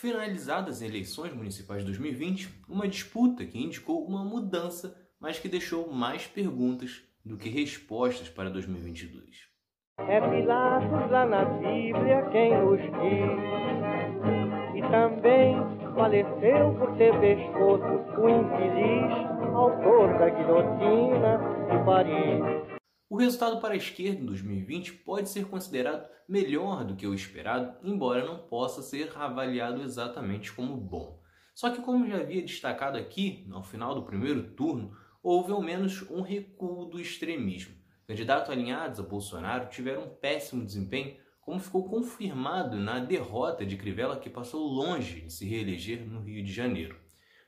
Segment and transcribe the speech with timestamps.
[0.00, 5.92] finalizadas as eleições municipais de 2020, uma disputa que indicou uma mudança, mas que deixou
[5.92, 9.50] mais perguntas do que respostas para 2022.
[9.98, 13.38] É Pilatos lá na Bíblia quem nos diz,
[14.74, 15.56] e também
[15.94, 17.84] faleceu por ter pescoço
[18.18, 21.38] o infeliz autor da guilhotina
[21.70, 22.79] de Paris.
[23.10, 27.76] O resultado para a esquerda em 2020 pode ser considerado melhor do que o esperado,
[27.82, 31.20] embora não possa ser avaliado exatamente como bom.
[31.52, 36.08] Só que, como já havia destacado aqui, no final do primeiro turno, houve ao menos
[36.08, 37.74] um recuo do extremismo.
[38.06, 44.20] Candidatos alinhados a Bolsonaro tiveram um péssimo desempenho, como ficou confirmado na derrota de Crivella,
[44.20, 46.96] que passou longe de se reeleger no Rio de Janeiro.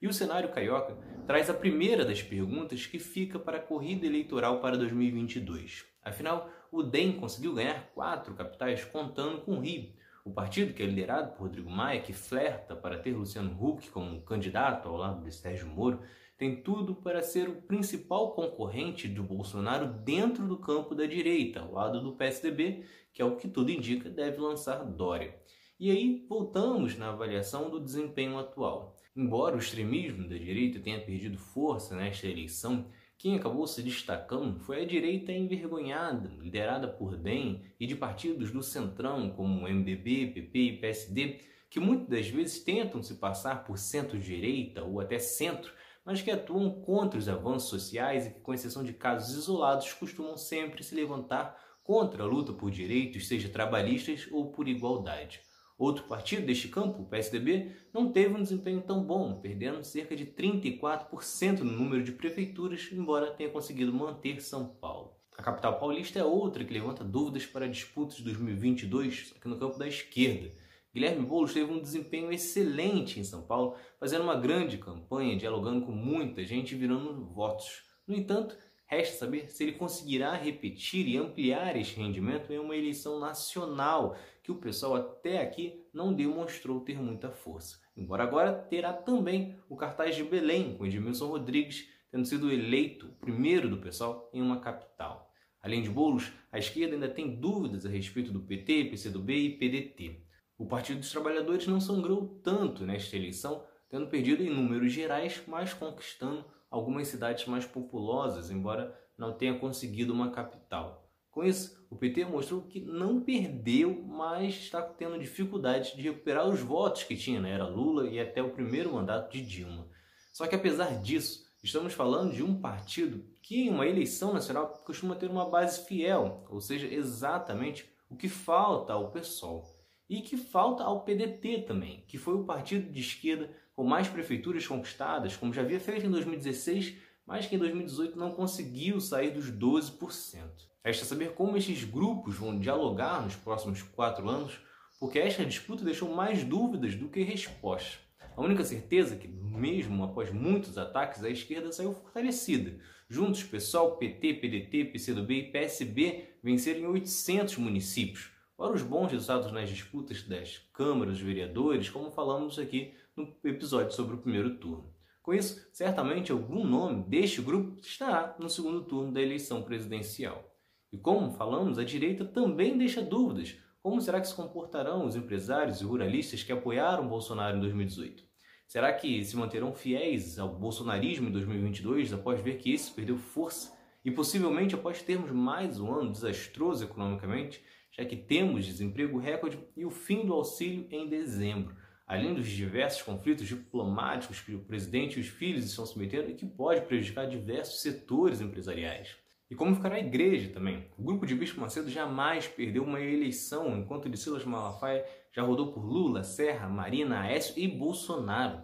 [0.00, 0.96] E o cenário carioca
[1.26, 5.84] traz a primeira das perguntas que fica para a corrida eleitoral para 2022.
[6.02, 9.92] Afinal, o DEM conseguiu ganhar quatro capitais contando com o Rio.
[10.24, 14.22] O partido, que é liderado por Rodrigo Maia, que flerta para ter Luciano Huck como
[14.22, 16.00] candidato ao lado de Sérgio Moro,
[16.38, 21.72] tem tudo para ser o principal concorrente do Bolsonaro dentro do campo da direita, ao
[21.72, 25.34] lado do PSDB, que é o que tudo indica deve lançar Dória.
[25.78, 28.96] E aí voltamos na avaliação do desempenho atual.
[29.16, 34.82] Embora o extremismo da direita tenha perdido força nesta eleição, quem acabou se destacando foi
[34.82, 40.76] a direita envergonhada, liderada por DEM e de partidos do centrão como MDB, PP e
[40.78, 45.72] PSD, que muitas das vezes tentam se passar por centro-direita ou até centro,
[46.04, 50.36] mas que atuam contra os avanços sociais e que, com exceção de casos isolados, costumam
[50.36, 55.40] sempre se levantar contra a luta por direitos, seja trabalhistas ou por igualdade.
[55.80, 60.26] Outro partido deste campo, o PSDB, não teve um desempenho tão bom, perdendo cerca de
[60.26, 65.16] 34% no número de prefeituras, embora tenha conseguido manter São Paulo.
[65.38, 69.48] A capital paulista é outra que levanta dúvidas para a disputa de 2022, só que
[69.48, 70.50] no campo da esquerda.
[70.92, 75.92] Guilherme Boulos teve um desempenho excelente em São Paulo, fazendo uma grande campanha, dialogando com
[75.92, 77.84] muita gente e virando votos.
[78.06, 78.54] No entanto,
[78.90, 84.50] Resta saber se ele conseguirá repetir e ampliar este rendimento em uma eleição nacional, que
[84.50, 87.78] o pessoal até aqui não demonstrou ter muita força.
[87.96, 93.70] Embora agora terá também o cartaz de Belém, com Edmilson Rodrigues tendo sido eleito primeiro
[93.70, 95.32] do pessoal em uma capital.
[95.62, 100.24] Além de bolos, a esquerda ainda tem dúvidas a respeito do PT, PCdoB e PDT.
[100.58, 105.72] O Partido dos Trabalhadores não sangrou tanto nesta eleição, tendo perdido em números gerais, mas
[105.72, 111.10] conquistando algumas cidades mais populosas, embora não tenha conseguido uma capital.
[111.30, 116.60] Com isso, o PT mostrou que não perdeu, mas está tendo dificuldade de recuperar os
[116.60, 119.88] votos que tinha na era Lula e até o primeiro mandato de Dilma.
[120.32, 125.14] Só que apesar disso, estamos falando de um partido que em uma eleição nacional costuma
[125.14, 129.64] ter uma base fiel, ou seja, exatamente o que falta ao PSOL.
[130.08, 134.66] E que falta ao PDT também, que foi o partido de esquerda com mais prefeituras
[134.66, 139.50] conquistadas, como já havia feito em 2016, mas que em 2018 não conseguiu sair dos
[139.50, 140.38] 12%.
[140.84, 144.60] Resta saber como estes grupos vão dialogar nos próximos quatro anos,
[144.98, 148.00] porque esta disputa deixou mais dúvidas do que respostas.
[148.36, 152.78] A única certeza é que, mesmo após muitos ataques, a esquerda saiu fortalecida.
[153.08, 158.30] Juntos, PSOL, PT, PDT, PCdoB e PSB venceram em 800 municípios.
[158.58, 163.92] Fora os bons resultados nas disputas das câmaras dos vereadores, como falamos aqui no episódio
[163.92, 164.92] sobre o primeiro turno.
[165.22, 170.50] Com isso, certamente algum nome deste grupo estará no segundo turno da eleição presidencial.
[170.92, 173.56] E como falamos, a direita também deixa dúvidas.
[173.82, 178.24] Como será que se comportarão os empresários e ruralistas que apoiaram Bolsonaro em 2018?
[178.66, 183.76] Será que se manterão fiéis ao bolsonarismo em 2022 após ver que esse perdeu força
[184.04, 189.84] e possivelmente após termos mais um ano desastroso economicamente, já que temos desemprego recorde e
[189.84, 191.74] o fim do auxílio em dezembro?
[192.10, 196.44] Além dos diversos conflitos diplomáticos que o presidente e os filhos estão submetendo e que
[196.44, 199.16] pode prejudicar diversos setores empresariais.
[199.48, 200.90] E como ficará a igreja também?
[200.98, 205.72] O grupo de Bispo Macedo jamais perdeu uma eleição, enquanto de Silas Malafaia já rodou
[205.72, 208.60] por Lula, Serra, Marina, Aécio e Bolsonaro.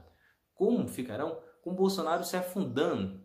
[0.52, 3.24] Como ficarão com Bolsonaro se afundando?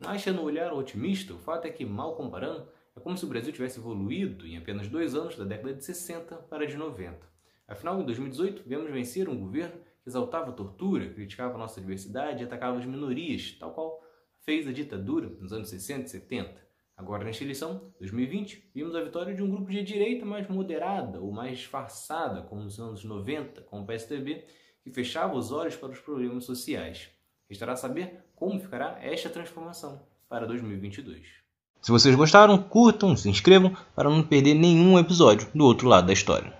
[0.00, 3.52] Acha no olhar otimista, o fato é que, mal comparando, é como se o Brasil
[3.52, 7.39] tivesse evoluído em apenas dois anos da década de 60 para a de 90.
[7.70, 12.42] Afinal, em 2018, viemos vencer um governo que exaltava a tortura, criticava a nossa diversidade
[12.42, 14.02] e atacava as minorias, tal qual
[14.40, 16.70] fez a ditadura nos anos 60 e 70.
[16.96, 21.30] Agora, nesta eleição, 2020, vimos a vitória de um grupo de direita mais moderada ou
[21.30, 24.44] mais disfarçada, como nos anos 90, com o PSDB,
[24.82, 27.08] que fechava os olhos para os problemas sociais.
[27.48, 31.24] Restará saber como ficará esta transformação para 2022.
[31.80, 36.12] Se vocês gostaram, curtam, se inscrevam para não perder nenhum episódio do outro lado da
[36.12, 36.59] história.